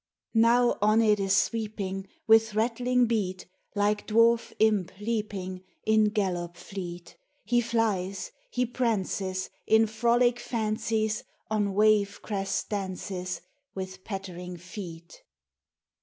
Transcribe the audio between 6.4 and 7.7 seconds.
fleet: He